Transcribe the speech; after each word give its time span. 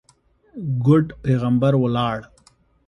ګوډ 0.83 1.07
پېغمبر 1.21 1.73
ولاړ. 1.81 2.19